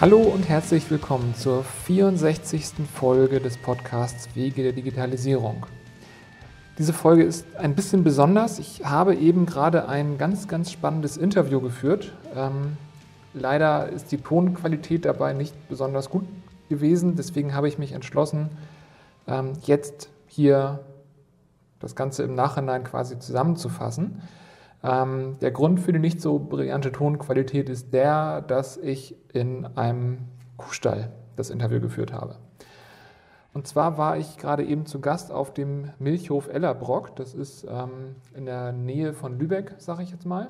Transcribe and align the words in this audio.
Hallo 0.00 0.18
und 0.18 0.48
herzlich 0.48 0.90
willkommen 0.90 1.36
zur 1.36 1.62
64. 1.62 2.84
Folge 2.92 3.38
des 3.38 3.56
Podcasts 3.56 4.34
Wege 4.34 4.64
der 4.64 4.72
Digitalisierung. 4.72 5.66
Diese 6.78 6.92
Folge 6.92 7.22
ist 7.22 7.46
ein 7.56 7.76
bisschen 7.76 8.02
besonders. 8.02 8.58
Ich 8.58 8.84
habe 8.84 9.14
eben 9.14 9.46
gerade 9.46 9.88
ein 9.88 10.18
ganz, 10.18 10.48
ganz 10.48 10.72
spannendes 10.72 11.16
Interview 11.16 11.60
geführt. 11.60 12.12
Ähm, 12.34 12.76
leider 13.34 13.88
ist 13.88 14.10
die 14.10 14.18
Tonqualität 14.18 15.04
dabei 15.04 15.32
nicht 15.32 15.54
besonders 15.68 16.10
gut 16.10 16.24
gewesen. 16.68 17.14
Deswegen 17.14 17.54
habe 17.54 17.68
ich 17.68 17.78
mich 17.78 17.92
entschlossen, 17.92 18.48
ähm, 19.28 19.52
jetzt 19.62 20.08
hier 20.26 20.80
das 21.78 21.94
Ganze 21.94 22.24
im 22.24 22.34
Nachhinein 22.34 22.82
quasi 22.82 23.20
zusammenzufassen. 23.20 24.22
Ähm, 24.84 25.38
der 25.40 25.50
Grund 25.50 25.80
für 25.80 25.92
die 25.94 25.98
nicht 25.98 26.20
so 26.20 26.38
brillante 26.38 26.92
Tonqualität 26.92 27.70
ist 27.70 27.94
der, 27.94 28.42
dass 28.42 28.76
ich 28.76 29.16
in 29.32 29.64
einem 29.76 30.18
Kuhstall 30.58 31.10
das 31.36 31.48
Interview 31.48 31.80
geführt 31.80 32.12
habe. 32.12 32.36
Und 33.54 33.66
zwar 33.66 33.96
war 33.96 34.18
ich 34.18 34.36
gerade 34.36 34.64
eben 34.64 34.84
zu 34.84 35.00
Gast 35.00 35.32
auf 35.32 35.54
dem 35.54 35.90
Milchhof 35.98 36.48
Ellerbrock. 36.48 37.16
Das 37.16 37.34
ist 37.34 37.64
ähm, 37.64 38.16
in 38.34 38.44
der 38.44 38.72
Nähe 38.72 39.14
von 39.14 39.38
Lübeck, 39.38 39.74
sage 39.78 40.02
ich 40.02 40.10
jetzt 40.10 40.26
mal. 40.26 40.48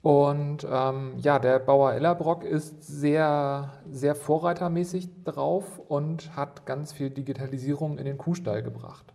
Und 0.00 0.66
ähm, 0.70 1.14
ja, 1.18 1.38
der 1.38 1.58
Bauer 1.58 1.92
Ellerbrock 1.92 2.44
ist 2.44 2.82
sehr, 2.82 3.72
sehr 3.90 4.14
vorreitermäßig 4.14 5.24
drauf 5.24 5.78
und 5.88 6.34
hat 6.34 6.64
ganz 6.64 6.92
viel 6.92 7.10
Digitalisierung 7.10 7.98
in 7.98 8.06
den 8.06 8.16
Kuhstall 8.16 8.62
gebracht. 8.62 9.12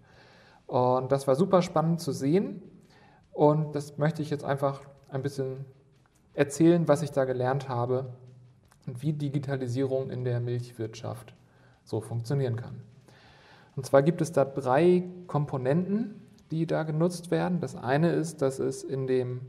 Und 0.68 1.12
das 1.12 1.28
war 1.28 1.36
super 1.36 1.64
spannend 1.64 2.02
zu 2.02 2.12
sehen. 2.12 2.62
Und 3.36 3.76
das 3.76 3.98
möchte 3.98 4.22
ich 4.22 4.30
jetzt 4.30 4.46
einfach 4.46 4.80
ein 5.10 5.22
bisschen 5.22 5.66
erzählen, 6.34 6.88
was 6.88 7.02
ich 7.02 7.12
da 7.12 7.26
gelernt 7.26 7.68
habe 7.68 8.14
und 8.88 9.02
wie 9.02 9.12
Digitalisierung 9.12 10.10
in 10.10 10.24
der 10.24 10.40
Milchwirtschaft 10.40 11.34
so 11.84 12.00
funktionieren 12.00 12.56
kann. 12.56 12.82
Und 13.76 13.86
zwar 13.86 14.04
gibt 14.04 14.22
es 14.22 14.32
da 14.32 14.46
drei 14.46 15.04
Komponenten, 15.28 16.22
die 16.50 16.66
da 16.66 16.84
genutzt 16.84 17.30
werden. 17.30 17.60
Das 17.60 17.76
eine 17.76 18.14
ist, 18.14 18.42
dass 18.42 18.60
es 18.60 18.86
in 18.86 19.06
dem 19.06 19.42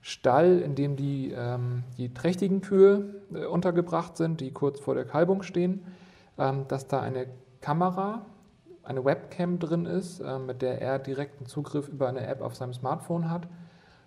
Stall, 0.00 0.60
in 0.60 0.74
dem 0.74 0.96
die, 0.96 1.30
ähm, 1.36 1.84
die 1.98 2.14
trächtigen 2.14 2.62
Kühe 2.62 3.16
äh, 3.34 3.44
untergebracht 3.44 4.16
sind, 4.16 4.40
die 4.40 4.50
kurz 4.50 4.80
vor 4.80 4.94
der 4.94 5.04
Kalbung 5.04 5.42
stehen, 5.42 5.84
ähm, 6.38 6.64
dass 6.68 6.88
da 6.88 7.00
eine 7.00 7.26
Kamera, 7.60 8.24
eine 8.84 9.04
Webcam 9.04 9.58
drin 9.58 9.86
ist, 9.86 10.20
äh, 10.20 10.38
mit 10.38 10.62
der 10.62 10.80
er 10.80 10.98
direkten 10.98 11.46
Zugriff 11.46 11.88
über 11.88 12.08
eine 12.08 12.26
App 12.26 12.40
auf 12.40 12.54
seinem 12.54 12.72
Smartphone 12.72 13.30
hat, 13.30 13.48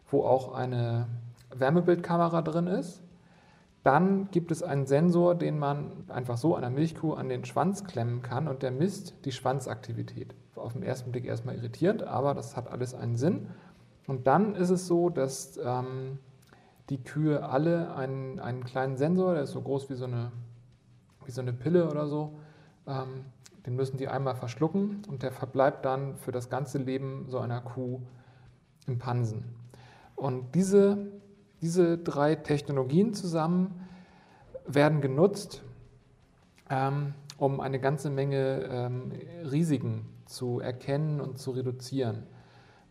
wo 0.09 0.23
auch 0.23 0.53
eine 0.53 1.07
Wärmebildkamera 1.49 2.41
drin 2.41 2.67
ist 2.67 3.01
dann 3.87 4.29
gibt 4.31 4.51
es 4.51 4.63
einen 4.63 4.85
Sensor, 4.85 5.33
den 5.33 5.57
man 5.57 6.03
einfach 6.09 6.35
so 6.35 6.57
einer 6.57 6.69
Milchkuh 6.69 7.13
an 7.13 7.29
den 7.29 7.45
Schwanz 7.45 7.85
klemmen 7.85 8.21
kann 8.21 8.49
und 8.49 8.61
der 8.61 8.71
misst 8.71 9.13
die 9.23 9.31
Schwanzaktivität. 9.31 10.35
Auf 10.55 10.73
den 10.73 10.83
ersten 10.83 11.13
Blick 11.13 11.23
erstmal 11.23 11.55
irritierend, 11.55 12.03
aber 12.03 12.33
das 12.33 12.57
hat 12.57 12.69
alles 12.69 12.93
einen 12.93 13.15
Sinn. 13.15 13.47
Und 14.05 14.27
dann 14.27 14.55
ist 14.55 14.71
es 14.71 14.87
so, 14.87 15.09
dass 15.09 15.57
ähm, 15.63 16.19
die 16.89 17.01
Kühe 17.01 17.47
alle 17.47 17.95
einen, 17.95 18.41
einen 18.41 18.65
kleinen 18.65 18.97
Sensor, 18.97 19.35
der 19.35 19.43
ist 19.43 19.51
so 19.51 19.61
groß 19.61 19.89
wie 19.89 19.95
so 19.95 20.03
eine, 20.03 20.33
wie 21.23 21.31
so 21.31 21.39
eine 21.39 21.53
Pille 21.53 21.89
oder 21.89 22.07
so, 22.07 22.39
den 22.87 23.75
müssen 23.75 23.97
die 23.97 24.07
einmal 24.07 24.35
verschlucken 24.35 25.01
und 25.09 25.23
der 25.23 25.31
verbleibt 25.31 25.83
dann 25.85 26.15
für 26.15 26.31
das 26.31 26.49
ganze 26.49 26.77
Leben 26.77 27.25
so 27.27 27.39
einer 27.39 27.61
Kuh 27.61 28.01
im 28.87 28.97
Pansen. 28.97 29.43
Und 30.15 30.55
diese 30.55 31.11
diese 31.61 31.97
drei 31.97 32.35
Technologien 32.35 33.13
zusammen 33.13 33.87
werden 34.65 35.01
genutzt, 35.01 35.63
ähm, 36.69 37.13
um 37.37 37.59
eine 37.59 37.79
ganze 37.79 38.09
Menge 38.09 38.67
ähm, 38.69 39.11
Risiken 39.49 40.07
zu 40.25 40.59
erkennen 40.59 41.21
und 41.21 41.39
zu 41.39 41.51
reduzieren. 41.51 42.23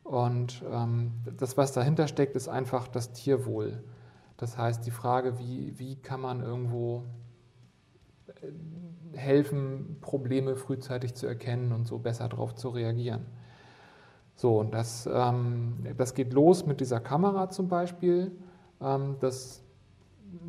Und 0.03 0.63
ähm, 0.71 1.13
das, 1.37 1.57
was 1.57 1.73
dahinter 1.73 2.09
steckt, 2.09 2.37
ist 2.37 2.49
einfach 2.49 2.89
das 2.89 3.13
Tierwohl. 3.13 3.83
Das 4.37 4.57
heißt, 4.57 4.87
die 4.87 4.91
Frage, 4.91 5.39
wie, 5.39 5.79
wie 5.79 5.97
kann 5.97 6.21
man 6.21 6.43
irgendwo 6.43 7.05
helfen, 9.15 9.99
Probleme 10.01 10.57
frühzeitig 10.57 11.15
zu 11.15 11.27
erkennen 11.27 11.73
und 11.73 11.87
so 11.87 11.99
besser 11.99 12.29
darauf 12.29 12.55
zu 12.55 12.69
reagieren. 12.69 13.27
So, 14.35 14.61
und 14.61 14.75
das, 14.75 15.09
ähm, 15.11 15.79
das 15.97 16.15
geht 16.15 16.33
los 16.35 16.67
mit 16.67 16.81
dieser 16.81 17.01
Kamera 17.01 17.49
zum 17.49 17.69
Beispiel. 17.69 18.33
Ähm, 18.81 19.17
dass 19.21 19.63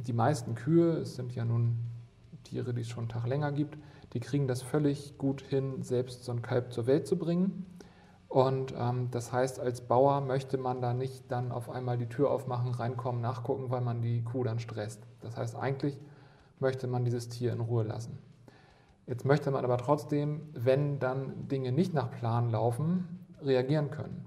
die 0.05 0.13
meisten 0.13 0.55
Kühe, 0.55 0.97
es 0.97 1.15
sind 1.15 1.33
ja 1.33 1.45
nun 1.45 1.77
Tiere, 2.43 2.73
die 2.73 2.81
es 2.81 2.89
schon 2.89 3.03
einen 3.03 3.09
Tag 3.09 3.27
länger 3.27 3.51
gibt, 3.51 3.77
die 4.13 4.19
kriegen 4.19 4.47
das 4.47 4.61
völlig 4.61 5.17
gut 5.17 5.41
hin, 5.41 5.83
selbst 5.83 6.25
so 6.25 6.31
ein 6.31 6.41
Kalb 6.41 6.73
zur 6.73 6.87
Welt 6.87 7.07
zu 7.07 7.17
bringen. 7.17 7.65
Und 8.27 8.73
ähm, 8.77 9.09
das 9.11 9.31
heißt, 9.31 9.59
als 9.59 9.81
Bauer 9.81 10.21
möchte 10.21 10.57
man 10.57 10.81
da 10.81 10.93
nicht 10.93 11.31
dann 11.31 11.51
auf 11.51 11.69
einmal 11.69 11.97
die 11.97 12.07
Tür 12.07 12.31
aufmachen, 12.31 12.73
reinkommen, 12.73 13.21
nachgucken, 13.21 13.69
weil 13.69 13.81
man 13.81 14.01
die 14.01 14.23
Kuh 14.23 14.43
dann 14.43 14.59
stresst. 14.59 15.01
Das 15.21 15.37
heißt, 15.37 15.55
eigentlich 15.55 15.97
möchte 16.59 16.87
man 16.87 17.05
dieses 17.05 17.29
Tier 17.29 17.53
in 17.53 17.59
Ruhe 17.59 17.83
lassen. 17.83 18.17
Jetzt 19.05 19.25
möchte 19.25 19.51
man 19.51 19.63
aber 19.63 19.77
trotzdem, 19.77 20.41
wenn 20.53 20.99
dann 20.99 21.47
Dinge 21.47 21.71
nicht 21.71 21.93
nach 21.93 22.11
Plan 22.11 22.49
laufen, 22.51 23.25
reagieren 23.41 23.91
können. 23.91 24.25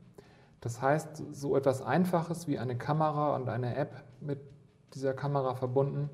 Das 0.61 0.81
heißt, 0.81 1.23
so 1.33 1.57
etwas 1.57 1.83
Einfaches 1.83 2.49
wie 2.49 2.59
eine 2.59 2.77
Kamera 2.77 3.35
und 3.37 3.49
eine 3.49 3.77
App 3.77 4.05
mit 4.21 4.39
dieser 4.95 5.15
Kamera 5.15 5.55
verbunden 5.55 6.11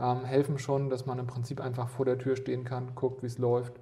ähm, 0.00 0.24
helfen 0.24 0.58
schon, 0.58 0.90
dass 0.90 1.06
man 1.06 1.18
im 1.18 1.26
Prinzip 1.26 1.60
einfach 1.60 1.88
vor 1.88 2.04
der 2.04 2.18
Tür 2.18 2.36
stehen 2.36 2.64
kann, 2.64 2.94
guckt, 2.94 3.22
wie 3.22 3.26
es 3.26 3.38
läuft 3.38 3.74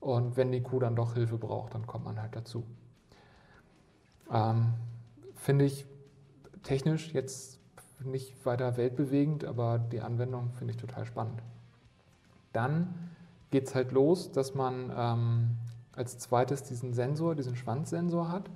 und 0.00 0.36
wenn 0.36 0.52
die 0.52 0.62
Kuh 0.62 0.78
dann 0.78 0.96
doch 0.96 1.14
Hilfe 1.14 1.38
braucht, 1.38 1.74
dann 1.74 1.86
kommt 1.86 2.04
man 2.04 2.20
halt 2.20 2.34
dazu. 2.36 2.64
Ähm, 4.32 4.74
Finde 5.34 5.64
ich 5.64 5.86
technisch 6.62 7.12
jetzt 7.12 7.57
nicht 8.04 8.44
weiter 8.46 8.76
weltbewegend, 8.76 9.44
aber 9.44 9.78
die 9.78 10.00
Anwendung 10.00 10.52
finde 10.52 10.72
ich 10.72 10.80
total 10.80 11.04
spannend. 11.04 11.42
Dann 12.52 12.94
geht 13.50 13.66
es 13.68 13.74
halt 13.74 13.92
los, 13.92 14.32
dass 14.32 14.54
man 14.54 14.92
ähm, 14.96 15.50
als 15.92 16.18
zweites 16.18 16.62
diesen 16.62 16.92
Sensor, 16.94 17.34
diesen 17.34 17.56
Schwanzsensor 17.56 18.30
hat 18.30 18.50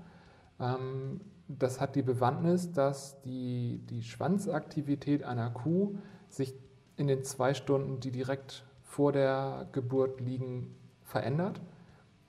ähm, 0.62 1.20
das 1.48 1.80
hat 1.80 1.97
die 1.97 2.03
Bewandtnis, 2.03 2.72
dass 2.72 3.20
die, 3.22 3.80
die 3.91 4.03
Schwanzaktivität 4.03 5.22
einer 5.25 5.50
Kuh 5.50 5.97
sich 6.28 6.54
in 6.97 7.09
den 7.09 7.24
zwei 7.24 7.53
Stunden, 7.53 8.00
die 8.00 8.10
direkt 8.10 8.64
vor 8.84 9.12
der 9.12 9.66
Geburt 9.72 10.20
liegen, 10.20 10.74
verändert. 11.03 11.60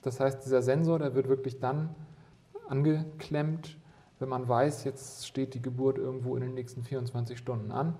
Das 0.02 0.20
heißt, 0.20 0.44
dieser 0.44 0.62
Sensor, 0.62 0.98
der 0.98 1.14
wird 1.14 1.28
wirklich 1.28 1.60
dann 1.60 1.94
angeklemmt, 2.68 3.78
wenn 4.24 4.30
man 4.30 4.48
weiß, 4.48 4.84
jetzt 4.84 5.26
steht 5.26 5.52
die 5.52 5.60
Geburt 5.60 5.98
irgendwo 5.98 6.34
in 6.34 6.40
den 6.40 6.54
nächsten 6.54 6.82
24 6.82 7.36
Stunden 7.36 7.70
an. 7.70 7.94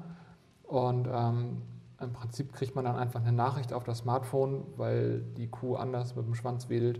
Und 0.62 1.07
ähm, 1.07 1.61
im 2.01 2.15
Prinzip 2.15 2.55
kriegt 2.55 2.75
man 2.75 2.87
dann 2.87 2.97
einfach 2.97 3.21
eine 3.21 3.31
Nachricht 3.31 3.75
auf 3.75 3.85
das 3.85 3.99
Smartphone, 3.99 4.65
weil 4.79 5.21
die 5.37 5.49
Kuh 5.49 5.77
anders 5.77 6.17
mit 6.17 6.25
dem 6.25 6.35
Schwanz 6.35 6.71
wedelt 6.71 6.99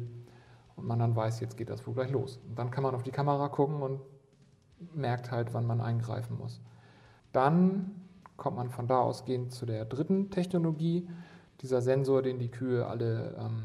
und 0.77 0.87
man 0.87 0.99
dann 0.99 1.17
weiß, 1.17 1.41
jetzt 1.41 1.57
geht 1.57 1.71
das 1.71 1.87
wohl 1.87 1.95
gleich 1.95 2.11
los. 2.11 2.39
Und 2.47 2.59
dann 2.59 2.71
kann 2.71 2.83
man 2.83 2.95
auf 2.95 3.03
die 3.03 3.13
Kamera 3.13 3.49
gucken 3.49 3.81
und 3.81 4.01
merkt 4.95 5.31
halt, 5.31 5.55
wann 5.55 5.67
man 5.67 5.81
eingreifen 5.81 6.37
muss. 6.37 6.61
Dann 7.33 7.93
kommt 8.37 8.59
man 8.59 8.69
von 8.69 8.87
da 8.87 8.99
ausgehend 8.99 9.53
zu 9.53 9.65
der 9.65 9.87
dritten 9.87 10.31
Technologie, 10.31 11.09
dieser 11.63 11.81
Sensor, 11.81 12.21
den 12.21 12.39
die 12.39 12.51
Kühe 12.51 12.85
alle 12.87 13.37
ähm, 13.39 13.63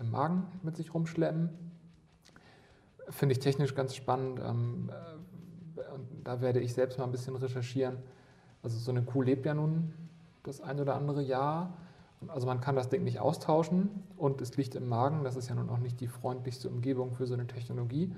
im 0.00 0.10
Magen 0.10 0.48
mit 0.64 0.76
sich 0.76 0.92
rumschleppen. 0.92 1.50
Finde 3.12 3.34
ich 3.34 3.38
technisch 3.38 3.74
ganz 3.74 3.94
spannend. 3.94 4.40
Ähm, 4.44 4.90
äh, 4.90 5.94
und 5.94 6.06
da 6.24 6.40
werde 6.40 6.60
ich 6.60 6.74
selbst 6.74 6.98
mal 6.98 7.04
ein 7.04 7.12
bisschen 7.12 7.36
recherchieren. 7.36 7.98
Also 8.62 8.78
so 8.78 8.90
eine 8.90 9.02
Kuh 9.02 9.22
lebt 9.22 9.46
ja 9.46 9.54
nun 9.54 9.92
das 10.42 10.60
ein 10.60 10.80
oder 10.80 10.96
andere 10.96 11.22
Jahr 11.22 11.72
also 12.28 12.46
man 12.46 12.60
kann 12.60 12.76
das 12.76 12.88
Ding 12.88 13.04
nicht 13.04 13.20
austauschen 13.20 13.90
und 14.16 14.40
es 14.40 14.56
liegt 14.56 14.74
im 14.74 14.88
Magen. 14.88 15.24
Das 15.24 15.36
ist 15.36 15.48
ja 15.48 15.54
nun 15.54 15.70
auch 15.70 15.78
nicht 15.78 16.00
die 16.00 16.08
freundlichste 16.08 16.68
Umgebung 16.68 17.14
für 17.14 17.26
so 17.26 17.34
eine 17.34 17.46
Technologie. 17.46 18.14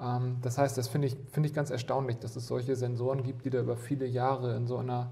Ähm, 0.00 0.38
das 0.42 0.58
heißt, 0.58 0.76
das 0.76 0.88
finde 0.88 1.08
ich, 1.08 1.16
find 1.30 1.46
ich 1.46 1.54
ganz 1.54 1.70
erstaunlich, 1.70 2.18
dass 2.18 2.36
es 2.36 2.46
solche 2.46 2.76
Sensoren 2.76 3.22
gibt, 3.22 3.44
die 3.44 3.50
da 3.50 3.60
über 3.60 3.76
viele 3.76 4.06
Jahre 4.06 4.56
in 4.56 4.66
so 4.66 4.76
einer 4.78 5.10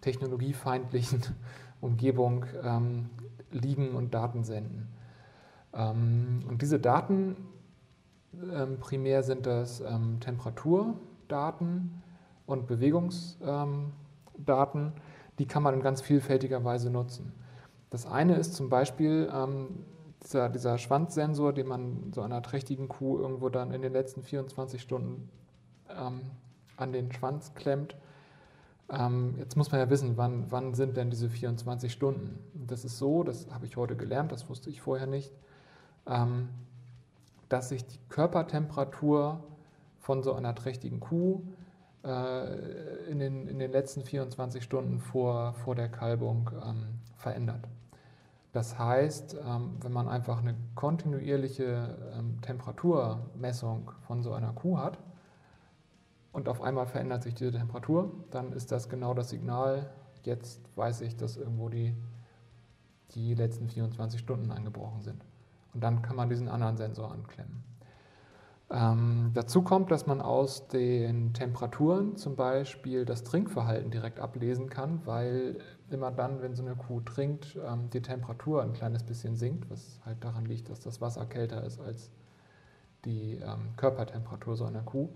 technologiefeindlichen 0.00 1.22
Umgebung 1.80 2.46
ähm, 2.62 3.10
liegen 3.50 3.90
und 3.90 4.14
Daten 4.14 4.44
senden. 4.44 4.88
Ähm, 5.72 6.40
und 6.48 6.62
diese 6.62 6.78
Daten, 6.78 7.36
primär 8.80 9.22
sind 9.22 9.46
das 9.46 9.82
Temperaturdaten 10.20 12.02
und 12.46 12.66
Bewegungsdaten 12.66 13.92
die 15.38 15.46
kann 15.46 15.62
man 15.62 15.74
in 15.74 15.80
ganz 15.80 16.00
vielfältiger 16.00 16.64
Weise 16.64 16.90
nutzen. 16.90 17.32
Das 17.90 18.06
eine 18.06 18.36
ist 18.36 18.54
zum 18.54 18.68
Beispiel 18.68 19.30
ähm, 19.32 19.84
dieser, 20.22 20.48
dieser, 20.48 20.78
Schwanzsensor, 20.78 21.52
den 21.52 21.66
man 21.66 22.12
so 22.14 22.22
einer 22.22 22.42
trächtigen 22.42 22.88
Kuh 22.88 23.18
irgendwo 23.18 23.48
dann 23.48 23.72
in 23.72 23.82
den 23.82 23.92
letzten 23.92 24.22
24 24.22 24.80
Stunden 24.80 25.28
ähm, 25.90 26.22
an 26.76 26.92
den 26.92 27.12
Schwanz 27.12 27.54
klemmt. 27.54 27.96
Ähm, 28.90 29.34
jetzt 29.38 29.56
muss 29.56 29.70
man 29.70 29.80
ja 29.80 29.90
wissen, 29.90 30.16
wann, 30.16 30.50
wann 30.50 30.74
sind 30.74 30.96
denn 30.96 31.10
diese 31.10 31.28
24 31.28 31.92
Stunden? 31.92 32.38
Das 32.54 32.84
ist 32.84 32.98
so, 32.98 33.22
das 33.22 33.48
habe 33.50 33.66
ich 33.66 33.76
heute 33.76 33.96
gelernt, 33.96 34.32
das 34.32 34.48
wusste 34.48 34.70
ich 34.70 34.80
vorher 34.80 35.06
nicht, 35.06 35.32
ähm, 36.06 36.48
dass 37.48 37.68
sich 37.68 37.86
die 37.86 37.98
Körpertemperatur 38.08 39.42
von 39.98 40.22
so 40.22 40.34
einer 40.34 40.54
trächtigen 40.54 41.00
Kuh 41.00 41.42
äh, 42.04 43.10
in, 43.10 43.18
den, 43.18 43.48
in 43.48 43.58
den 43.58 43.72
letzten 43.72 44.02
24 44.02 44.62
Stunden 44.62 45.00
vor, 45.00 45.54
vor 45.54 45.74
der 45.74 45.88
Kalbung 45.88 46.50
ähm, 46.64 47.00
verändert. 47.16 47.66
Das 48.52 48.78
heißt, 48.78 49.36
ähm, 49.44 49.78
wenn 49.80 49.92
man 49.92 50.08
einfach 50.08 50.38
eine 50.38 50.54
kontinuierliche 50.74 52.12
ähm, 52.16 52.40
Temperaturmessung 52.40 53.90
von 54.06 54.22
so 54.22 54.32
einer 54.32 54.52
Kuh 54.52 54.78
hat 54.78 54.98
und 56.32 56.48
auf 56.48 56.62
einmal 56.62 56.86
verändert 56.86 57.24
sich 57.24 57.34
diese 57.34 57.52
Temperatur, 57.52 58.12
dann 58.30 58.52
ist 58.52 58.70
das 58.70 58.88
genau 58.88 59.14
das 59.14 59.30
Signal, 59.30 59.90
jetzt 60.22 60.60
weiß 60.76 61.00
ich, 61.00 61.16
dass 61.16 61.36
irgendwo 61.36 61.68
die, 61.68 61.96
die 63.14 63.34
letzten 63.34 63.68
24 63.68 64.20
Stunden 64.20 64.52
angebrochen 64.52 65.00
sind. 65.02 65.24
Und 65.74 65.82
dann 65.82 66.02
kann 66.02 66.16
man 66.16 66.28
diesen 66.28 66.48
anderen 66.48 66.76
Sensor 66.76 67.10
anklemmen. 67.12 67.64
Ähm, 68.70 69.30
dazu 69.34 69.62
kommt, 69.62 69.90
dass 69.90 70.06
man 70.06 70.20
aus 70.20 70.68
den 70.68 71.34
Temperaturen 71.34 72.16
zum 72.16 72.34
Beispiel 72.34 73.04
das 73.04 73.22
Trinkverhalten 73.22 73.90
direkt 73.90 74.20
ablesen 74.20 74.70
kann, 74.70 75.00
weil 75.04 75.58
immer 75.90 76.10
dann, 76.10 76.40
wenn 76.40 76.54
so 76.54 76.64
eine 76.64 76.74
Kuh 76.74 77.00
trinkt, 77.00 77.58
ähm, 77.64 77.90
die 77.90 78.00
Temperatur 78.00 78.62
ein 78.62 78.72
kleines 78.72 79.02
bisschen 79.02 79.36
sinkt, 79.36 79.70
was 79.70 80.00
halt 80.06 80.24
daran 80.24 80.46
liegt, 80.46 80.70
dass 80.70 80.80
das 80.80 81.00
Wasser 81.00 81.26
kälter 81.26 81.62
ist 81.64 81.80
als 81.80 82.10
die 83.04 83.34
ähm, 83.34 83.76
Körpertemperatur 83.76 84.56
so 84.56 84.64
einer 84.64 84.82
Kuh. 84.82 85.10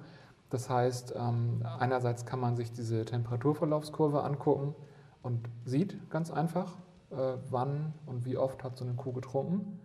Das 0.51 0.69
heißt, 0.69 1.15
ähm, 1.17 1.63
einerseits 1.79 2.27
kann 2.27 2.41
man 2.41 2.57
sich 2.57 2.73
diese 2.73 3.05
Temperaturverlaufskurve 3.05 4.23
angucken 4.23 4.75
und 5.23 5.49
sieht 5.65 6.11
ganz 6.11 6.31
einfach, 6.31 6.77
äh, 7.11 7.35
wann 7.51 7.95
und 8.07 8.25
wie 8.25 8.37
oft 8.37 8.63
hat 8.63 8.77
so 8.77 8.85
eine 8.85 8.95
Kuh 8.95 9.13
getrunken. 9.13 9.81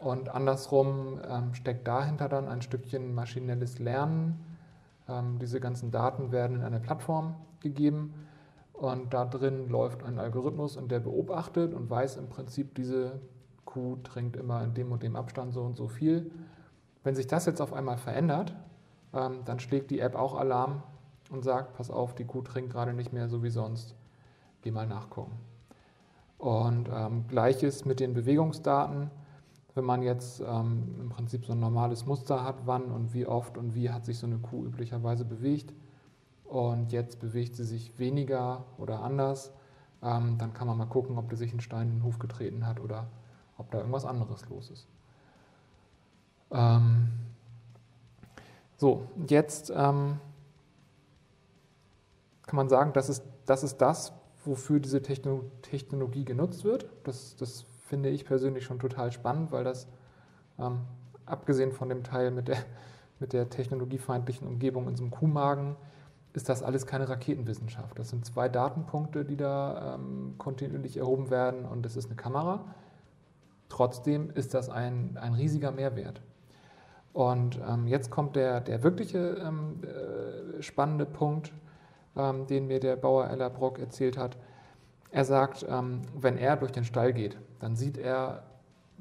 Und 0.00 0.30
andersrum 0.30 1.20
ähm, 1.28 1.54
steckt 1.54 1.86
dahinter 1.86 2.28
dann 2.28 2.48
ein 2.48 2.62
Stückchen 2.62 3.14
maschinelles 3.14 3.78
Lernen. 3.78 4.44
Ähm, 5.08 5.38
diese 5.38 5.60
ganzen 5.60 5.90
Daten 5.90 6.32
werden 6.32 6.56
in 6.56 6.62
eine 6.62 6.80
Plattform 6.80 7.34
gegeben 7.60 8.14
und 8.80 9.12
da 9.12 9.26
drin 9.26 9.68
läuft 9.68 10.02
ein 10.02 10.18
Algorithmus 10.18 10.78
und 10.78 10.90
der 10.90 11.00
beobachtet 11.00 11.74
und 11.74 11.90
weiß 11.90 12.16
im 12.16 12.30
Prinzip, 12.30 12.74
diese 12.74 13.20
Kuh 13.66 13.96
trinkt 14.02 14.36
immer 14.36 14.64
in 14.64 14.72
dem 14.72 14.90
und 14.90 15.02
dem 15.02 15.16
Abstand 15.16 15.52
so 15.52 15.60
und 15.60 15.76
so 15.76 15.86
viel. 15.86 16.30
Wenn 17.04 17.14
sich 17.14 17.26
das 17.26 17.44
jetzt 17.44 17.60
auf 17.60 17.74
einmal 17.74 17.98
verändert, 17.98 18.54
ähm, 19.12 19.40
dann 19.44 19.60
schlägt 19.60 19.90
die 19.90 20.00
App 20.00 20.14
auch 20.14 20.34
Alarm 20.34 20.82
und 21.30 21.44
sagt, 21.44 21.74
pass 21.74 21.90
auf, 21.90 22.14
die 22.14 22.24
Kuh 22.24 22.40
trinkt 22.40 22.72
gerade 22.72 22.94
nicht 22.94 23.12
mehr 23.12 23.28
so 23.28 23.42
wie 23.42 23.50
sonst. 23.50 23.94
Geh 24.62 24.70
mal 24.70 24.86
nachgucken. 24.86 25.38
Und 26.38 26.88
ähm, 26.90 27.26
gleiches 27.28 27.84
mit 27.84 28.00
den 28.00 28.14
Bewegungsdaten 28.14 29.10
wenn 29.74 29.84
man 29.84 30.02
jetzt 30.02 30.40
ähm, 30.40 30.94
im 31.00 31.08
Prinzip 31.10 31.44
so 31.44 31.52
ein 31.52 31.60
normales 31.60 32.06
Muster 32.06 32.44
hat, 32.44 32.66
wann 32.66 32.84
und 32.90 33.14
wie 33.14 33.26
oft 33.26 33.56
und 33.56 33.74
wie 33.74 33.90
hat 33.90 34.04
sich 34.04 34.18
so 34.18 34.26
eine 34.26 34.38
Kuh 34.38 34.64
üblicherweise 34.64 35.24
bewegt 35.24 35.72
und 36.44 36.92
jetzt 36.92 37.20
bewegt 37.20 37.56
sie 37.56 37.64
sich 37.64 37.98
weniger 37.98 38.64
oder 38.78 39.02
anders, 39.02 39.52
ähm, 40.02 40.36
dann 40.38 40.52
kann 40.52 40.66
man 40.66 40.76
mal 40.76 40.86
gucken, 40.86 41.18
ob 41.18 41.30
die 41.30 41.36
sich 41.36 41.52
einen 41.52 41.60
Stein 41.60 41.88
in 41.88 41.98
den 41.98 42.04
Hof 42.04 42.18
getreten 42.18 42.66
hat 42.66 42.80
oder 42.80 43.06
ob 43.58 43.70
da 43.70 43.78
irgendwas 43.78 44.04
anderes 44.04 44.48
los 44.48 44.70
ist. 44.70 44.86
Ähm, 46.50 47.10
so, 48.76 49.06
jetzt 49.28 49.70
ähm, 49.70 50.18
kann 52.42 52.56
man 52.56 52.68
sagen, 52.68 52.92
das 52.92 53.08
ist, 53.08 53.22
das 53.46 53.62
ist 53.62 53.76
das, 53.78 54.12
wofür 54.44 54.80
diese 54.80 55.02
Technologie 55.02 56.24
genutzt 56.24 56.64
wird. 56.64 56.86
Das, 57.04 57.36
das 57.36 57.66
finde 57.90 58.08
ich 58.08 58.24
persönlich 58.24 58.64
schon 58.64 58.78
total 58.78 59.10
spannend, 59.10 59.50
weil 59.50 59.64
das, 59.64 59.88
ähm, 60.58 60.78
abgesehen 61.26 61.72
von 61.72 61.88
dem 61.88 62.04
Teil 62.04 62.30
mit 62.30 62.48
der, 62.48 62.58
mit 63.18 63.32
der 63.32 63.50
technologiefeindlichen 63.50 64.46
Umgebung 64.46 64.88
in 64.88 64.96
so 64.96 65.02
einem 65.02 65.10
Kuhmagen, 65.10 65.76
ist 66.32 66.48
das 66.48 66.62
alles 66.62 66.86
keine 66.86 67.08
Raketenwissenschaft. 67.08 67.98
Das 67.98 68.10
sind 68.10 68.24
zwei 68.24 68.48
Datenpunkte, 68.48 69.24
die 69.24 69.36
da 69.36 69.96
ähm, 69.96 70.36
kontinuierlich 70.38 70.96
erhoben 70.96 71.28
werden 71.30 71.64
und 71.64 71.84
das 71.84 71.96
ist 71.96 72.06
eine 72.06 72.14
Kamera. 72.14 72.64
Trotzdem 73.68 74.30
ist 74.30 74.54
das 74.54 74.70
ein, 74.70 75.18
ein 75.20 75.34
riesiger 75.34 75.72
Mehrwert. 75.72 76.22
Und 77.12 77.60
ähm, 77.68 77.88
jetzt 77.88 78.12
kommt 78.12 78.36
der, 78.36 78.60
der 78.60 78.84
wirkliche 78.84 79.18
ähm, 79.44 79.80
äh, 79.82 80.62
spannende 80.62 81.06
Punkt, 81.06 81.52
ähm, 82.16 82.46
den 82.46 82.68
mir 82.68 82.78
der 82.78 82.94
Bauer 82.94 83.28
Ella 83.28 83.48
Brock 83.48 83.80
erzählt 83.80 84.16
hat. 84.16 84.36
Er 85.10 85.24
sagt, 85.24 85.66
ähm, 85.68 86.02
wenn 86.16 86.38
er 86.38 86.56
durch 86.56 86.70
den 86.70 86.84
Stall 86.84 87.12
geht, 87.12 87.36
dann 87.60 87.76
sieht 87.76 87.96
er 87.96 88.42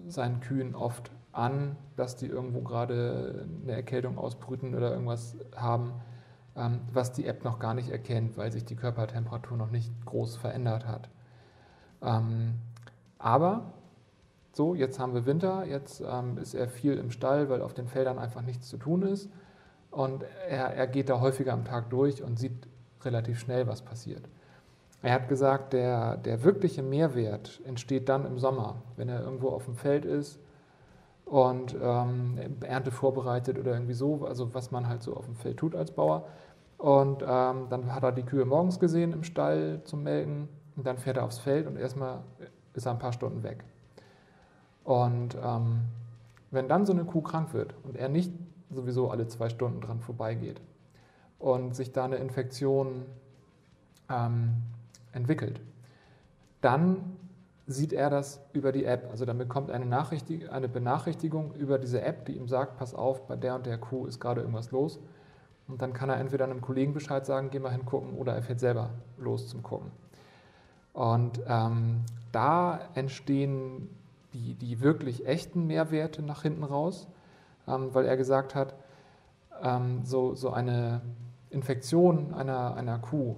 seinen 0.08 0.40
Kühen 0.40 0.76
oft 0.76 1.12
an, 1.32 1.76
dass 1.96 2.16
die 2.16 2.28
irgendwo 2.28 2.62
gerade 2.62 3.48
eine 3.64 3.74
Erkältung 3.74 4.18
ausbrüten 4.18 4.76
oder 4.76 4.92
irgendwas 4.92 5.38
haben, 5.56 5.94
ähm, 6.56 6.82
was 6.92 7.12
die 7.12 7.26
App 7.26 7.44
noch 7.44 7.60
gar 7.60 7.74
nicht 7.74 7.90
erkennt, 7.90 8.38
weil 8.38 8.52
sich 8.52 8.66
die 8.66 8.76
Körpertemperatur 8.76 9.58
noch 9.58 9.72
nicht 9.72 9.92
groß 10.06 10.38
verändert 10.38 10.86
hat. 10.88 11.10
Ähm, 12.02 12.56
aber 13.18 13.74
so, 14.54 14.76
jetzt 14.76 15.00
haben 15.00 15.14
wir 15.14 15.26
Winter, 15.26 15.66
jetzt 15.66 16.02
ist 16.42 16.54
er 16.54 16.68
viel 16.68 16.98
im 16.98 17.12
Stall, 17.12 17.50
weil 17.50 17.62
auf 17.62 17.74
den 17.74 17.88
Feldern 17.88 18.18
einfach 18.18 18.42
nichts 18.42 18.68
zu 18.68 18.78
tun 18.78 19.04
ist. 19.04 19.30
Und 19.92 20.24
er, 20.50 20.74
er 20.76 20.88
geht 20.88 21.10
da 21.10 21.20
häufiger 21.20 21.54
am 21.54 21.66
Tag 21.66 21.90
durch 21.90 22.24
und 22.24 22.38
sieht 22.38 22.68
relativ 23.04 23.40
schnell, 23.40 23.68
was 23.68 23.82
passiert. 23.82 24.28
Er 25.02 25.14
hat 25.14 25.30
gesagt, 25.30 25.74
der, 25.74 26.18
der 26.18 26.44
wirkliche 26.44 26.84
Mehrwert 26.84 27.62
entsteht 27.66 28.10
dann 28.10 28.26
im 28.26 28.38
Sommer, 28.38 28.82
wenn 28.98 29.08
er 29.08 29.22
irgendwo 29.22 29.50
auf 29.50 29.66
dem 29.66 29.76
Feld 29.76 30.04
ist 30.04 30.40
und 31.26 31.76
ähm, 31.82 32.38
Ernte 32.62 32.92
vorbereitet 32.92 33.58
oder 33.58 33.74
irgendwie 33.74 33.94
so, 33.94 34.26
also 34.26 34.54
was 34.54 34.72
man 34.72 34.88
halt 34.88 35.02
so 35.02 35.16
auf 35.16 35.26
dem 35.26 35.36
Feld 35.36 35.58
tut 35.58 35.76
als 35.76 35.92
Bauer. 35.92 36.26
Und 36.78 37.22
ähm, 37.22 37.68
dann 37.70 37.94
hat 37.94 38.04
er 38.04 38.12
die 38.12 38.24
Kühe 38.24 38.46
morgens 38.46 38.80
gesehen 38.80 39.14
im 39.14 39.24
Stall 39.24 39.82
zum 39.86 40.04
Melken 40.04 40.50
und 40.76 40.86
dann 40.86 40.98
fährt 40.98 41.18
er 41.18 41.24
aufs 41.24 41.40
Feld 41.40 41.68
und 41.68 41.78
erstmal 41.78 42.20
ist 42.74 42.86
er 42.86 42.94
ein 42.94 43.00
paar 43.00 43.14
Stunden 43.14 43.44
weg. 43.44 43.64
Und 44.84 45.38
ähm, 45.42 45.82
wenn 46.52 46.68
dann 46.68 46.86
so 46.86 46.94
eine 46.94 47.06
Kuh 47.06 47.22
krank 47.22 47.54
wird 47.54 47.74
und 47.84 47.96
er 47.96 48.10
nicht 48.10 48.34
sowieso 48.70 49.10
alle 49.12 49.28
zwei 49.28 49.50
Stunden 49.50 49.82
dran 49.82 50.00
vorbeigeht 50.00 50.62
und 51.38 51.76
sich 51.76 51.92
da 51.92 52.06
eine 52.06 52.18
Infektion 52.18 53.06
ähm, 54.10 54.64
entwickelt. 55.12 55.62
Dann 56.62 57.18
sieht 57.68 57.94
er 57.94 58.10
das 58.10 58.42
über 58.54 58.72
die 58.72 58.86
App. 58.86 59.08
Also 59.12 59.26
dann 59.26 59.38
bekommt 59.38 59.70
eine, 59.70 59.86
eine 60.52 60.68
Benachrichtigung 60.68 61.54
über 61.54 61.78
diese 61.78 62.02
App, 62.02 62.26
die 62.26 62.34
ihm 62.34 62.48
sagt, 62.48 62.78
pass 62.78 62.96
auf, 62.96 63.28
bei 63.28 63.36
der 63.36 63.56
und 63.56 63.66
der 63.66 63.78
Kuh 63.78 64.08
ist 64.08 64.20
gerade 64.20 64.42
irgendwas 64.42 64.72
los. 64.72 65.00
Und 65.68 65.82
dann 65.82 65.94
kann 65.94 66.10
er 66.10 66.18
entweder 66.18 66.46
einem 66.46 66.62
Kollegen 66.62 66.94
Bescheid 66.94 67.26
sagen, 67.26 67.50
geh 67.52 67.60
mal 67.60 67.72
hingucken, 67.72 68.16
oder 68.16 68.34
er 68.34 68.42
fährt 68.42 68.60
selber 68.60 68.90
los 69.20 69.48
zum 69.48 69.62
Gucken. 69.62 69.92
Und 70.94 71.40
ähm, 71.48 72.02
da 72.32 72.80
entstehen 72.96 73.90
die, 74.34 74.56
die 74.56 74.82
wirklich 74.82 75.28
echten 75.28 75.68
Mehrwerte 75.68 76.24
nach 76.24 76.42
hinten 76.42 76.64
raus, 76.64 77.08
ähm, 77.68 77.94
weil 77.94 78.06
er 78.06 78.18
gesagt 78.18 78.56
hat, 78.56 78.74
ähm, 79.62 80.02
so, 80.04 80.34
so 80.34 80.50
eine 80.50 81.02
Infektion 81.52 82.34
einer, 82.34 82.76
einer 82.76 82.98
Kuh, 82.98 83.36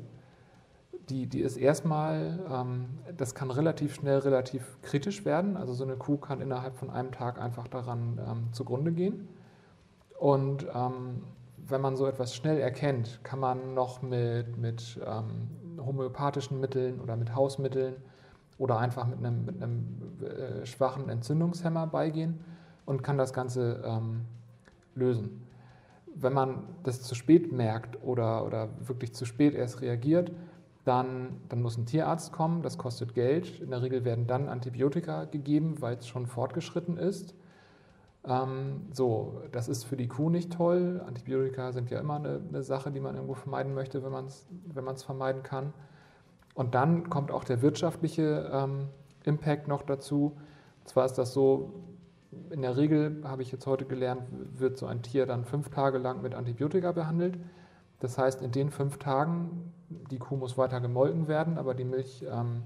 die, 1.12 1.28
die 1.28 1.42
ist 1.42 1.58
erstmal, 1.58 2.40
ähm, 2.50 2.86
das 3.18 3.36
kann 3.36 3.52
relativ 3.52 3.96
schnell 3.96 4.20
relativ 4.20 4.78
kritisch 4.82 5.26
werden. 5.26 5.58
Also 5.58 5.74
so 5.74 5.84
eine 5.84 5.98
Kuh 5.98 6.18
kann 6.18 6.40
innerhalb 6.40 6.78
von 6.78 6.90
einem 6.90 7.12
Tag 7.12 7.40
einfach 7.40 7.68
daran 7.68 8.20
ähm, 8.26 8.54
zugrunde 8.54 8.94
gehen. 8.94 9.28
Und 10.18 10.66
ähm, 10.74 11.24
wenn 11.58 11.82
man 11.82 11.98
so 11.98 12.06
etwas 12.08 12.34
schnell 12.34 12.60
erkennt, 12.60 13.20
kann 13.24 13.40
man 13.40 13.74
noch 13.74 14.02
mit, 14.02 14.58
mit 14.58 15.00
ähm, 15.06 15.86
homöopathischen 15.86 16.62
Mitteln 16.62 17.02
oder 17.02 17.18
mit 17.18 17.36
Hausmitteln 17.36 17.96
oder 18.58 18.80
einfach 18.80 19.06
mit 19.06 19.20
einem, 19.20 19.46
mit 19.46 19.62
einem 19.62 19.86
äh, 20.22 20.66
schwachen 20.66 21.10
Entzündungshemmer 21.10 21.88
beigehen 21.88 22.40
und 22.86 23.04
kann 23.04 23.18
das 23.18 23.34
Ganze 23.34 23.84
ähm, 23.86 24.22
lösen. 24.96 25.46
Wenn 26.16 26.34
man 26.34 26.64
das 26.84 27.02
zu 27.02 27.16
spät 27.16 27.52
merkt 27.52 28.02
oder, 28.02 28.46
oder 28.46 28.70
wirklich 28.80 29.14
zu 29.14 29.26
spät 29.26 29.56
erst 29.56 29.82
reagiert, 29.82 30.32
dann, 30.84 31.42
dann 31.50 31.62
muss 31.62 31.78
ein 31.78 31.86
Tierarzt 31.86 32.32
kommen, 32.32 32.64
das 32.64 32.78
kostet 32.78 33.14
Geld. 33.14 33.60
In 33.60 33.70
der 33.70 33.82
Regel 33.82 34.04
werden 34.04 34.26
dann 34.28 34.50
Antibiotika 34.50 35.26
gegeben, 35.26 35.76
weil 35.80 35.98
es 35.98 36.08
schon 36.08 36.26
fortgeschritten 36.26 36.98
ist. 36.98 37.36
Ähm, 38.24 38.88
so, 38.92 39.42
das 39.52 39.68
ist 39.68 39.84
für 39.84 39.98
die 39.98 40.08
Kuh 40.08 40.30
nicht 40.30 40.54
toll. 40.54 41.02
Antibiotika 41.06 41.72
sind 41.72 41.90
ja 41.92 42.00
immer 42.00 42.16
eine, 42.16 42.42
eine 42.48 42.64
Sache, 42.64 42.92
die 42.92 43.00
man 43.00 43.16
irgendwo 43.16 43.36
vermeiden 43.36 43.74
möchte, 43.74 44.04
wenn 44.04 44.12
man 44.12 44.26
es 44.26 44.48
wenn 44.66 44.96
vermeiden 44.96 45.44
kann. 45.44 45.74
Und 46.54 46.76
dann 46.76 47.10
kommt 47.10 47.32
auch 47.32 47.44
der 47.44 47.62
wirtschaftliche 47.62 48.50
ähm, 48.52 48.90
Impact 49.24 49.68
noch 49.68 49.84
dazu. 49.84 50.38
Und 50.80 50.90
zwar 50.90 51.06
ist 51.06 51.18
das 51.18 51.34
so, 51.34 51.74
in 52.50 52.62
der 52.62 52.78
Regel, 52.78 53.22
habe 53.24 53.42
ich 53.42 53.52
jetzt 53.52 53.68
heute 53.68 53.86
gelernt, 53.86 54.24
wird 54.58 54.78
so 54.78 54.86
ein 54.86 55.02
Tier 55.02 55.26
dann 55.26 55.46
fünf 55.46 55.70
Tage 55.70 55.98
lang 55.98 56.22
mit 56.22 56.34
Antibiotika 56.34 56.92
behandelt. 56.92 57.38
Das 58.00 58.18
heißt, 58.18 58.42
in 58.42 58.52
den 58.52 58.72
fünf 58.72 58.98
Tagen, 58.98 59.74
die 60.10 60.20
Kuh 60.20 60.36
muss 60.36 60.58
weiter 60.58 60.82
gemolken 60.82 61.28
werden, 61.28 61.58
aber 61.58 61.74
die 61.74 61.84
Milch 61.84 62.26
ähm, 62.30 62.64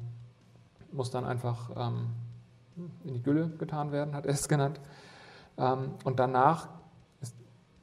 muss 0.91 1.11
dann 1.11 1.25
einfach 1.25 1.69
ähm, 1.75 2.07
in 3.03 3.13
die 3.13 3.21
Gülle 3.21 3.49
getan 3.57 3.91
werden, 3.91 4.15
hat 4.15 4.25
er 4.25 4.33
es 4.33 4.47
genannt. 4.47 4.79
Ähm, 5.57 5.91
und 6.03 6.19
danach, 6.19 6.69
ist, 7.21 7.35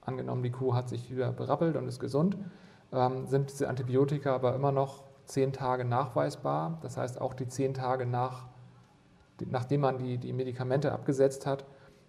angenommen, 0.03 0.43
die 0.43 0.51
Kuh 0.51 0.75
hat 0.75 0.89
sich 0.89 1.11
wieder 1.11 1.33
berappelt 1.33 1.77
und 1.77 1.89
ist 1.89 2.01
gesund, 2.01 2.37
ähm, 2.93 3.27
sind 3.27 3.51
diese 3.51 3.69
Antibiotika 3.69 4.35
aber 4.35 4.55
immer 4.55 4.73
noch 4.73 5.05
zehn 5.25 5.53
Tage 5.53 5.85
nachweisbar. 5.85 6.79
Das 6.83 6.97
heißt, 6.97 7.21
auch 7.21 7.35
die 7.35 7.49
zehn 7.49 7.75
Tage 7.75 8.07
nach, 8.07 8.49
nachdem 9.47 9.83
man 9.83 9.99
die, 9.99 10.19
die 10.19 10.33
Medikamente 10.33 10.93
abgesetzt 10.93 11.47
hat, 11.47 11.65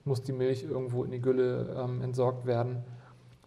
muss 0.06 0.22
die 0.22 0.34
Milch 0.34 0.64
irgendwo 0.64 1.04
in 1.04 1.12
die 1.12 1.22
Gülle 1.22 1.76
ähm, 1.78 2.02
entsorgt 2.02 2.46
werden 2.46 2.84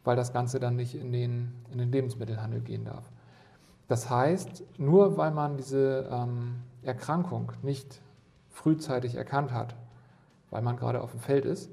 weil 0.07 0.17
das 0.17 0.33
Ganze 0.33 0.61
dann 0.61 0.77
nicht 0.77 0.95
in 0.95 1.13
den, 1.13 1.53
in 1.73 1.79
den 1.79 1.91
Lebensmittelhandel 1.91 2.61
gehen 2.61 2.85
darf. 2.85 3.11
Das 3.89 4.11
heißt, 4.11 4.65
nur 4.79 5.17
weil 5.17 5.31
man 5.31 5.57
diese 5.57 6.09
ähm, 6.11 6.63
Erkrankung 6.83 7.53
nicht 7.63 8.01
frühzeitig 8.51 9.15
erkannt 9.15 9.53
hat, 9.53 9.77
weil 10.51 10.63
man 10.63 10.77
gerade 10.77 11.03
auf 11.03 11.13
dem 11.13 11.21
Feld 11.21 11.45
ist, 11.45 11.71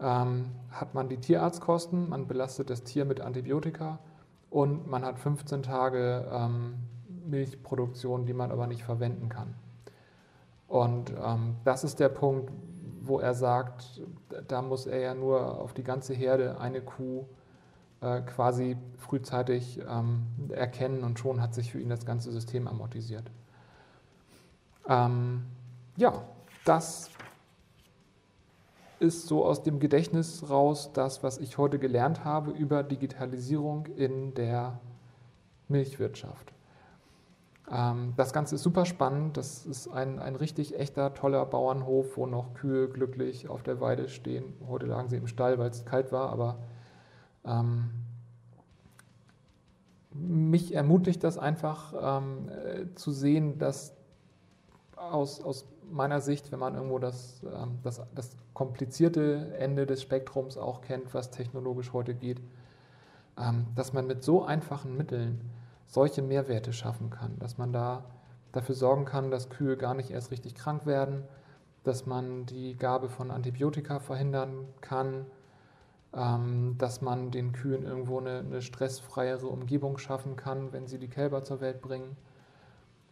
ähm, 0.00 0.46
hat 0.70 0.94
man 0.94 1.08
die 1.08 1.18
Tierarztkosten, 1.18 2.08
man 2.08 2.26
belastet 2.26 2.70
das 2.70 2.82
Tier 2.82 3.04
mit 3.04 3.20
Antibiotika 3.20 3.98
und 4.50 4.86
man 4.86 5.04
hat 5.04 5.18
15 5.18 5.62
Tage 5.62 6.26
ähm, 6.30 6.74
Milchproduktion, 7.26 8.26
die 8.26 8.34
man 8.34 8.50
aber 8.50 8.66
nicht 8.66 8.84
verwenden 8.84 9.28
kann. 9.28 9.54
Und 10.68 11.12
ähm, 11.22 11.56
das 11.64 11.84
ist 11.84 12.00
der 12.00 12.08
Punkt, 12.08 12.50
wo 13.02 13.20
er 13.20 13.34
sagt, 13.34 14.02
da 14.48 14.62
muss 14.62 14.86
er 14.86 14.98
ja 15.00 15.14
nur 15.14 15.60
auf 15.60 15.74
die 15.74 15.84
ganze 15.84 16.12
Herde 16.12 16.58
eine 16.60 16.80
Kuh 16.80 17.26
äh, 18.06 18.20
quasi 18.22 18.76
frühzeitig 18.98 19.80
ähm, 19.88 20.26
erkennen 20.50 21.02
und 21.02 21.18
schon 21.18 21.40
hat 21.40 21.54
sich 21.54 21.72
für 21.72 21.80
ihn 21.80 21.88
das 21.88 22.06
ganze 22.06 22.30
System 22.30 22.68
amortisiert. 22.68 23.30
Ähm, 24.88 25.44
ja, 25.96 26.12
das 26.64 27.10
ist 28.98 29.26
so 29.26 29.44
aus 29.44 29.62
dem 29.62 29.80
Gedächtnis 29.80 30.48
raus 30.48 30.90
das, 30.92 31.22
was 31.22 31.38
ich 31.38 31.58
heute 31.58 31.78
gelernt 31.78 32.24
habe 32.24 32.52
über 32.52 32.82
Digitalisierung 32.82 33.86
in 33.96 34.34
der 34.34 34.78
Milchwirtschaft. 35.68 36.52
Ähm, 37.70 38.14
das 38.16 38.32
Ganze 38.32 38.54
ist 38.54 38.62
super 38.62 38.86
spannend. 38.86 39.36
Das 39.36 39.66
ist 39.66 39.88
ein, 39.88 40.18
ein 40.18 40.36
richtig 40.36 40.78
echter, 40.78 41.12
toller 41.14 41.44
Bauernhof, 41.44 42.16
wo 42.16 42.26
noch 42.26 42.54
Kühe 42.54 42.88
glücklich 42.88 43.48
auf 43.48 43.62
der 43.62 43.80
Weide 43.80 44.08
stehen. 44.08 44.54
Heute 44.68 44.86
lagen 44.86 45.08
sie 45.08 45.16
im 45.16 45.26
Stall, 45.26 45.58
weil 45.58 45.70
es 45.70 45.84
kalt 45.84 46.12
war, 46.12 46.30
aber 46.30 46.58
ähm, 47.46 47.90
mich 50.12 50.74
ermutigt 50.74 51.22
das 51.24 51.38
einfach 51.38 51.94
ähm, 52.00 52.48
äh, 52.48 52.94
zu 52.94 53.12
sehen, 53.12 53.58
dass 53.58 53.94
aus, 54.96 55.42
aus 55.42 55.66
meiner 55.90 56.20
Sicht, 56.20 56.50
wenn 56.52 56.58
man 56.58 56.74
irgendwo 56.74 56.98
das, 56.98 57.42
ähm, 57.44 57.78
das, 57.82 58.02
das 58.14 58.36
komplizierte 58.54 59.54
Ende 59.58 59.86
des 59.86 60.02
Spektrums 60.02 60.56
auch 60.56 60.80
kennt, 60.80 61.14
was 61.14 61.30
technologisch 61.30 61.92
heute 61.92 62.14
geht, 62.14 62.40
ähm, 63.38 63.66
dass 63.74 63.92
man 63.92 64.06
mit 64.06 64.24
so 64.24 64.44
einfachen 64.44 64.96
Mitteln 64.96 65.40
solche 65.86 66.22
Mehrwerte 66.22 66.72
schaffen 66.72 67.10
kann, 67.10 67.38
dass 67.38 67.58
man 67.58 67.72
da 67.72 68.04
dafür 68.52 68.74
sorgen 68.74 69.04
kann, 69.04 69.30
dass 69.30 69.50
Kühe 69.50 69.76
gar 69.76 69.94
nicht 69.94 70.10
erst 70.10 70.30
richtig 70.30 70.54
krank 70.54 70.86
werden, 70.86 71.22
dass 71.84 72.06
man 72.06 72.46
die 72.46 72.76
Gabe 72.76 73.08
von 73.08 73.30
Antibiotika 73.30 74.00
verhindern 74.00 74.66
kann, 74.80 75.26
dass 76.16 77.02
man 77.02 77.30
den 77.30 77.52
Kühen 77.52 77.84
irgendwo 77.84 78.18
eine, 78.18 78.38
eine, 78.38 78.62
stressfreiere 78.62 79.46
Umgebung 79.48 79.98
schaffen 79.98 80.34
kann, 80.34 80.72
wenn 80.72 80.86
sie 80.86 80.98
die 80.98 81.08
Kälber 81.08 81.44
zur 81.44 81.60
Welt 81.60 81.82
bringen. 81.82 82.16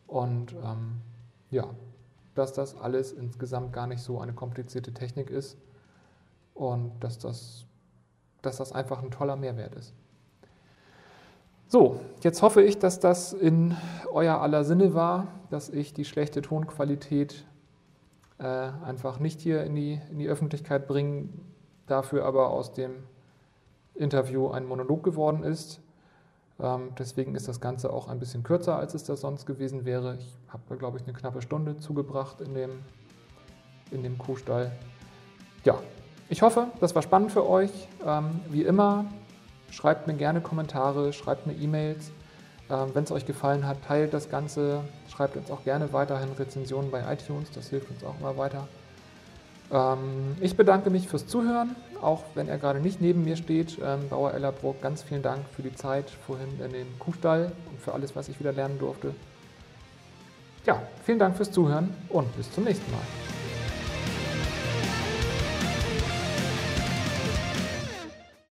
Und 0.07 0.55
ähm, 0.55 1.03
ja, 1.51 1.69
dass 2.35 2.55
das 2.55 2.75
alles 2.75 3.13
insgesamt 3.13 3.75
gar 3.75 3.87
nicht 3.87 4.01
so 4.01 4.21
eine 4.21 4.33
komplizierte 4.33 4.95
Technik 4.95 5.29
ist 5.29 5.59
und 6.55 6.93
dass 7.01 7.19
das, 7.19 7.67
dass 8.41 8.57
das 8.57 8.73
einfach 8.73 9.03
ein 9.03 9.11
toller 9.11 9.37
Mehrwert 9.37 9.75
ist. 9.75 9.93
So, 11.69 12.01
jetzt 12.23 12.41
hoffe 12.41 12.63
ich, 12.63 12.79
dass 12.79 13.01
das 13.01 13.35
in 13.35 13.77
euer 14.13 14.41
aller 14.41 14.65
Sinne 14.65 14.95
war, 14.95 15.27
dass 15.51 15.69
ich 15.69 15.93
die 15.93 16.07
schlechte 16.07 16.41
Tonqualität 16.41 17.45
äh, 18.39 18.45
einfach 18.45 19.19
nicht 19.19 19.43
hier 19.43 19.63
in 19.65 19.75
die, 19.75 20.01
in 20.11 20.19
die 20.19 20.29
Öffentlichkeit 20.29 20.89
bringen 20.89 21.54
dafür 21.87 22.25
aber 22.25 22.51
aus 22.51 22.73
dem 22.73 22.93
Interview 23.95 24.51
ein 24.51 24.67
Monolog 24.67 25.03
geworden 25.03 25.43
ist. 25.43 25.81
Ähm, 26.61 26.93
deswegen 26.99 27.35
ist 27.35 27.49
das 27.49 27.61
Ganze 27.61 27.93
auch 27.93 28.09
ein 28.09 28.19
bisschen 28.19 28.43
kürzer, 28.43 28.77
als 28.77 28.95
es 28.95 29.05
das 29.05 29.21
sonst 29.21 29.47
gewesen 29.47 29.85
wäre. 29.85 30.17
Ich 30.19 30.37
habe, 30.49 30.77
glaube 30.77 30.99
ich, 30.99 31.05
eine 31.05 31.13
knappe 31.13 31.43
Stunde 31.43 31.77
zugebracht 31.79 32.41
in 32.41 32.55
dem, 32.55 32.71
in 33.91 34.03
dem 34.03 34.19
Kuhstall. 34.19 34.73
Ja, 35.65 35.79
ich 36.29 36.43
hoffe, 36.43 36.69
das 36.81 36.95
war 36.95 37.03
spannend 37.03 37.33
für 37.33 37.49
euch. 37.49 37.71
Ähm, 38.05 38.41
wie 38.51 38.63
immer, 38.63 39.05
schreibt 39.71 40.07
mir 40.07 40.15
gerne 40.15 40.41
Kommentare, 40.41 41.13
schreibt 41.13 41.47
mir 41.47 41.55
E-Mails. 41.55 42.13
Ähm, 42.71 42.91
Wenn 42.95 43.05
es 43.05 43.11
euch 43.11 43.27
gefallen 43.27 43.67
hat, 43.67 43.83
teilt 43.83 44.15
das 44.15 44.31
Ganze. 44.31 44.81
Schreibt 45.09 45.37
uns 45.37 45.51
auch 45.51 45.65
gerne 45.65 45.93
weiterhin 45.93 46.33
Rezensionen 46.33 46.91
bei 46.91 47.13
iTunes, 47.13 47.51
das 47.53 47.69
hilft 47.69 47.91
uns 47.91 48.03
auch 48.05 48.19
immer 48.21 48.37
weiter. 48.37 48.67
Ähm, 49.73 50.37
ich 50.41 50.57
bedanke 50.57 50.91
mich 50.91 51.09
fürs 51.09 51.27
Zuhören, 51.27 51.77
auch 52.01 52.25
wenn 52.35 52.49
er 52.49 52.59
gerade 52.59 52.81
nicht 52.81 53.01
neben 53.01 53.25
mir 53.25 53.37
steht. 53.37 53.79
Ähm, 53.83 54.09
Bauer 54.09 54.35
Ellerbrook, 54.35 54.81
ganz 54.83 55.03
vielen 55.03 55.23
Dank 55.23 55.41
für 55.55 55.63
die 55.63 55.75
Zeit 55.75 56.11
vorhin 56.27 56.49
in 56.65 56.73
dem 56.73 56.99
Kuhstall 56.99 57.53
und 57.71 57.81
für 57.81 57.93
alles, 57.93 58.15
was 58.15 58.29
ich 58.29 58.39
wieder 58.41 58.53
lernen 58.53 58.79
durfte. 58.79 59.15
Ja, 60.67 60.83
vielen 61.05 61.19
Dank 61.19 61.37
fürs 61.37 61.51
Zuhören 61.51 61.95
und 62.09 62.35
bis 62.37 62.51
zum 62.51 62.65
nächsten 62.65 62.91
Mal. 62.91 63.24